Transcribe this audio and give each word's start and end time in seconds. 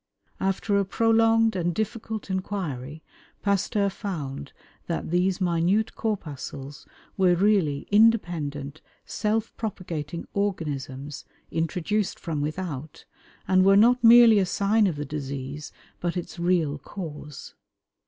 After 0.39 0.79
a 0.79 0.83
prolonged 0.83 1.55
and 1.55 1.75
difficult 1.75 2.31
inquiry, 2.31 3.03
Pasteur 3.43 3.87
found 3.91 4.51
that 4.87 5.11
these 5.11 5.39
minute 5.39 5.93
corpuscles 5.93 6.87
were 7.17 7.35
really 7.35 7.87
independent, 7.91 8.81
self 9.05 9.55
propagating 9.57 10.25
organisms, 10.33 11.23
introduced 11.51 12.19
from 12.19 12.41
without, 12.41 13.05
and 13.47 13.63
were 13.63 13.77
not 13.77 14.03
merely 14.03 14.39
a 14.39 14.45
sign 14.47 14.87
of 14.87 14.95
the 14.95 15.05
disease, 15.05 15.71
but 15.99 16.17
its 16.17 16.39
real 16.39 16.79
cause. 16.79 17.53